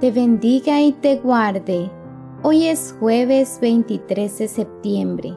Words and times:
te 0.00 0.12
bendiga 0.12 0.80
y 0.80 0.92
te 0.92 1.16
guarde. 1.16 1.90
Hoy 2.44 2.66
es 2.66 2.94
jueves 3.00 3.58
23 3.60 4.38
de 4.38 4.46
septiembre. 4.46 5.34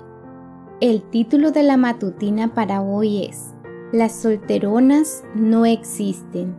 El 0.80 1.02
título 1.02 1.52
de 1.52 1.64
la 1.64 1.78
matutina 1.78 2.54
para 2.54 2.84
hoy 2.84 3.26
es 3.26 3.56
Las 3.92 4.12
solteronas 4.12 5.24
no 5.34 5.66
existen. 5.66 6.56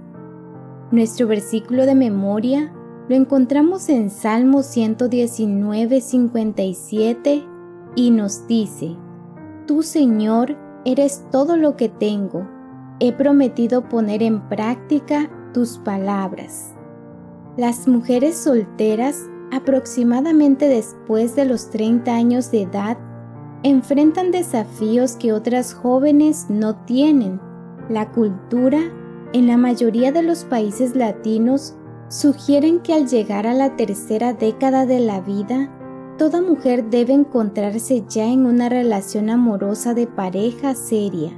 Nuestro 0.91 1.29
versículo 1.29 1.87
de 1.87 1.95
memoria 1.95 2.73
lo 3.09 3.15
encontramos 3.15 3.89
en 3.89 4.11
Salmo 4.11 4.65
119, 4.65 6.01
57 6.01 7.45
y 7.95 8.11
nos 8.11 8.49
dice, 8.49 8.97
Tú 9.69 9.85
Señor 9.85 10.57
eres 10.85 11.25
todo 11.31 11.57
lo 11.57 11.77
que 11.77 11.89
tengo. 11.89 12.49
He 12.99 13.13
prometido 13.13 13.89
poner 13.89 14.25
en 14.25 14.49
práctica 14.49 15.31
tus 15.53 15.79
palabras. 15.79 16.75
Las 17.57 17.87
mujeres 17.87 18.39
solteras, 18.39 19.29
aproximadamente 19.51 20.69
después 20.69 21.37
de 21.37 21.45
los 21.45 21.69
30 21.69 22.15
años 22.15 22.51
de 22.51 22.63
edad, 22.63 22.97
enfrentan 23.63 24.31
desafíos 24.31 25.17
que 25.17 25.35
otras 25.35 25.75
jóvenes 25.75 26.47
no 26.49 26.77
tienen. 26.87 27.41
La 27.91 28.11
cultura, 28.11 28.79
en 29.35 29.47
la 29.47 29.59
mayoría 29.59 30.13
de 30.13 30.23
los 30.23 30.45
países 30.45 30.97
latinos, 30.97 31.77
sugieren 32.09 32.81
que 32.81 32.95
al 32.95 33.07
llegar 33.07 33.47
a 33.47 33.53
la 33.53 33.77
tercera 33.77 34.33
década 34.33 34.87
de 34.87 35.01
la 35.01 35.21
vida, 35.21 35.71
toda 36.17 36.41
mujer 36.41 36.89
debe 36.89 37.13
encontrarse 37.13 38.03
ya 38.09 38.25
en 38.25 38.47
una 38.47 38.71
relación 38.71 39.29
amorosa 39.29 39.93
de 39.93 40.07
pareja 40.07 40.75
seria, 40.75 41.33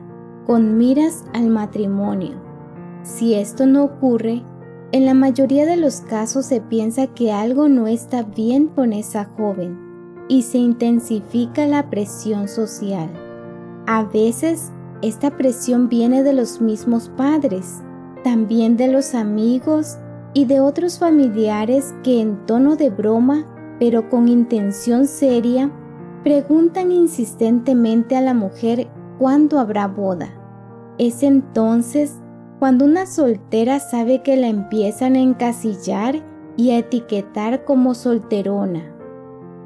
con 0.46 0.78
miras 0.78 1.24
al 1.32 1.48
matrimonio. 1.48 2.40
Si 3.02 3.34
esto 3.34 3.66
no 3.66 3.82
ocurre, 3.82 4.44
en 4.94 5.06
la 5.06 5.14
mayoría 5.14 5.66
de 5.66 5.76
los 5.76 6.02
casos 6.02 6.46
se 6.46 6.60
piensa 6.60 7.08
que 7.08 7.32
algo 7.32 7.68
no 7.68 7.88
está 7.88 8.22
bien 8.22 8.68
con 8.68 8.92
esa 8.92 9.24
joven 9.24 9.76
y 10.28 10.42
se 10.42 10.58
intensifica 10.58 11.66
la 11.66 11.90
presión 11.90 12.46
social. 12.46 13.10
A 13.88 14.04
veces 14.04 14.70
esta 15.02 15.36
presión 15.36 15.88
viene 15.88 16.22
de 16.22 16.32
los 16.32 16.60
mismos 16.60 17.08
padres, 17.16 17.82
también 18.22 18.76
de 18.76 18.86
los 18.86 19.16
amigos 19.16 19.98
y 20.32 20.44
de 20.44 20.60
otros 20.60 21.00
familiares 21.00 21.92
que 22.04 22.20
en 22.20 22.46
tono 22.46 22.76
de 22.76 22.90
broma, 22.90 23.46
pero 23.80 24.08
con 24.08 24.28
intención 24.28 25.08
seria, 25.08 25.72
preguntan 26.22 26.92
insistentemente 26.92 28.14
a 28.14 28.20
la 28.20 28.32
mujer 28.32 28.86
cuándo 29.18 29.58
habrá 29.58 29.88
boda. 29.88 30.28
Es 30.98 31.24
entonces 31.24 32.14
cuando 32.64 32.86
una 32.86 33.04
soltera 33.04 33.78
sabe 33.78 34.22
que 34.22 34.38
la 34.38 34.46
empiezan 34.46 35.16
a 35.16 35.18
encasillar 35.18 36.22
y 36.56 36.70
a 36.70 36.78
etiquetar 36.78 37.66
como 37.66 37.92
solterona. 37.92 38.90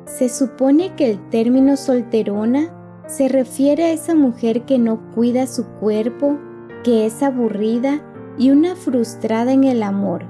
Se 0.06 0.28
supone 0.28 0.96
que 0.96 1.08
el 1.08 1.30
término 1.30 1.76
solterona 1.76 2.74
se 3.06 3.28
refiere 3.28 3.84
a 3.84 3.92
esa 3.92 4.16
mujer 4.16 4.62
que 4.62 4.80
no 4.80 5.12
cuida 5.12 5.46
su 5.46 5.64
cuerpo, 5.78 6.38
que 6.82 7.06
es 7.06 7.22
aburrida 7.22 8.02
y 8.36 8.50
una 8.50 8.74
frustrada 8.74 9.52
en 9.52 9.62
el 9.62 9.84
amor, 9.84 10.24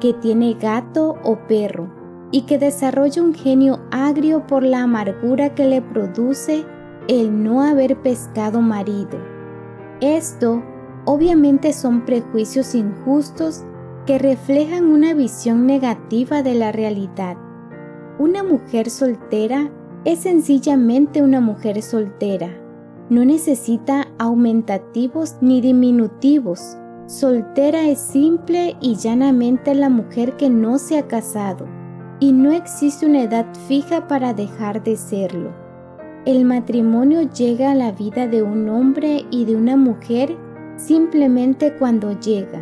que 0.00 0.14
tiene 0.14 0.54
gato 0.54 1.16
o 1.24 1.36
perro 1.46 1.92
y 2.30 2.46
que 2.46 2.56
desarrolla 2.56 3.22
un 3.22 3.34
genio 3.34 3.80
agrio 3.90 4.46
por 4.46 4.62
la 4.62 4.80
amargura 4.80 5.54
que 5.54 5.66
le 5.66 5.82
produce 5.82 6.64
el 7.06 7.44
no 7.44 7.62
haber 7.62 8.00
pescado 8.00 8.62
marido. 8.62 9.18
Esto 10.00 10.62
obviamente 11.04 11.72
son 11.72 12.04
prejuicios 12.04 12.74
injustos 12.74 13.64
que 14.06 14.18
reflejan 14.18 14.86
una 14.86 15.14
visión 15.14 15.66
negativa 15.66 16.42
de 16.42 16.54
la 16.54 16.72
realidad. 16.72 17.36
Una 18.18 18.42
mujer 18.42 18.90
soltera 18.90 19.70
es 20.04 20.20
sencillamente 20.20 21.22
una 21.22 21.40
mujer 21.40 21.82
soltera. 21.82 22.50
No 23.10 23.24
necesita 23.24 24.08
aumentativos 24.18 25.36
ni 25.40 25.60
diminutivos. 25.60 26.76
Soltera 27.06 27.88
es 27.88 27.98
simple 27.98 28.76
y 28.80 28.96
llanamente 28.96 29.74
la 29.74 29.88
mujer 29.88 30.36
que 30.36 30.48
no 30.48 30.78
se 30.78 30.98
ha 30.98 31.06
casado, 31.06 31.66
y 32.20 32.32
no 32.32 32.50
existe 32.50 33.06
una 33.06 33.22
edad 33.22 33.46
fija 33.68 34.08
para 34.08 34.32
dejar 34.32 34.82
de 34.82 34.96
serlo. 34.96 35.50
El 36.24 36.46
matrimonio 36.46 37.22
llega 37.22 37.72
a 37.72 37.74
la 37.74 37.92
vida 37.92 38.26
de 38.26 38.42
un 38.42 38.68
hombre 38.70 39.26
y 39.30 39.44
de 39.44 39.56
una 39.56 39.76
mujer 39.76 40.34
simplemente 40.76 41.74
cuando 41.76 42.18
llega. 42.20 42.60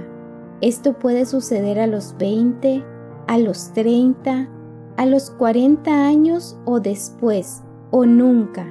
Esto 0.60 0.92
puede 0.94 1.26
suceder 1.26 1.80
a 1.80 1.86
los 1.86 2.16
20, 2.18 2.84
a 3.26 3.38
los 3.38 3.72
30, 3.72 4.48
a 4.96 5.06
los 5.06 5.30
40 5.30 6.06
años 6.06 6.58
o 6.64 6.80
después, 6.80 7.62
o 7.90 8.06
nunca. 8.06 8.66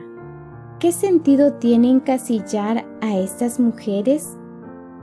¿Qué 0.80 0.92
sentido 0.92 1.54
tiene 1.54 1.92
encasillar 1.92 2.86
a 3.02 3.18
estas 3.18 3.60
mujeres? 3.60 4.38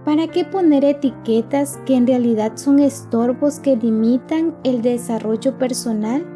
¿Para 0.04 0.26
qué 0.28 0.44
poner 0.44 0.84
etiquetas 0.84 1.78
que 1.84 1.94
en 1.94 2.06
realidad 2.06 2.52
son 2.56 2.78
estorbos 2.78 3.60
que 3.60 3.76
limitan 3.76 4.56
el 4.64 4.80
desarrollo 4.82 5.58
personal? 5.58 6.26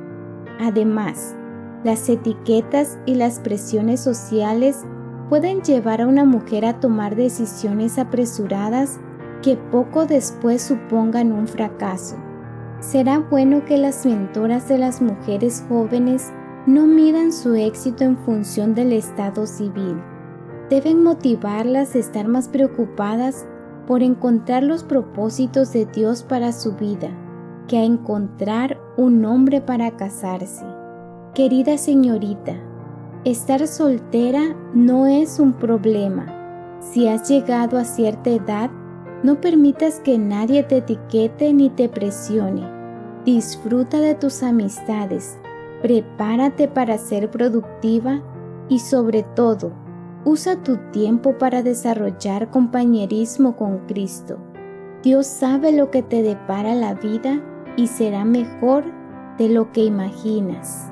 Además, 0.60 1.34
las 1.82 2.08
etiquetas 2.08 2.98
y 3.06 3.14
las 3.14 3.40
presiones 3.40 4.00
sociales 4.00 4.84
pueden 5.32 5.62
llevar 5.62 6.02
a 6.02 6.06
una 6.06 6.26
mujer 6.26 6.66
a 6.66 6.78
tomar 6.78 7.16
decisiones 7.16 7.98
apresuradas 7.98 9.00
que 9.40 9.56
poco 9.56 10.04
después 10.04 10.60
supongan 10.60 11.32
un 11.32 11.48
fracaso. 11.48 12.16
Será 12.80 13.18
bueno 13.18 13.64
que 13.64 13.78
las 13.78 14.04
mentoras 14.04 14.68
de 14.68 14.76
las 14.76 15.00
mujeres 15.00 15.64
jóvenes 15.70 16.30
no 16.66 16.86
midan 16.86 17.32
su 17.32 17.54
éxito 17.54 18.04
en 18.04 18.18
función 18.18 18.74
del 18.74 18.92
estado 18.92 19.46
civil. 19.46 20.02
Deben 20.68 21.02
motivarlas 21.02 21.94
a 21.94 22.00
estar 22.00 22.28
más 22.28 22.48
preocupadas 22.48 23.46
por 23.86 24.02
encontrar 24.02 24.62
los 24.62 24.84
propósitos 24.84 25.72
de 25.72 25.86
Dios 25.86 26.24
para 26.24 26.52
su 26.52 26.74
vida 26.74 27.08
que 27.68 27.78
a 27.78 27.84
encontrar 27.84 28.78
un 28.98 29.24
hombre 29.24 29.62
para 29.62 29.96
casarse. 29.96 30.66
Querida 31.34 31.78
señorita, 31.78 32.52
Estar 33.24 33.68
soltera 33.68 34.56
no 34.74 35.06
es 35.06 35.38
un 35.38 35.52
problema. 35.52 36.26
Si 36.80 37.06
has 37.06 37.28
llegado 37.28 37.78
a 37.78 37.84
cierta 37.84 38.30
edad, 38.30 38.68
no 39.22 39.40
permitas 39.40 40.00
que 40.00 40.18
nadie 40.18 40.64
te 40.64 40.78
etiquete 40.78 41.52
ni 41.52 41.70
te 41.70 41.88
presione. 41.88 42.68
Disfruta 43.24 44.00
de 44.00 44.16
tus 44.16 44.42
amistades, 44.42 45.38
prepárate 45.82 46.66
para 46.66 46.98
ser 46.98 47.30
productiva 47.30 48.20
y 48.68 48.80
sobre 48.80 49.22
todo, 49.22 49.72
usa 50.24 50.60
tu 50.64 50.78
tiempo 50.90 51.38
para 51.38 51.62
desarrollar 51.62 52.50
compañerismo 52.50 53.54
con 53.54 53.86
Cristo. 53.86 54.38
Dios 55.04 55.28
sabe 55.28 55.70
lo 55.70 55.92
que 55.92 56.02
te 56.02 56.24
depara 56.24 56.74
la 56.74 56.94
vida 56.94 57.40
y 57.76 57.86
será 57.86 58.24
mejor 58.24 58.82
de 59.38 59.48
lo 59.48 59.70
que 59.70 59.84
imaginas. 59.84 60.91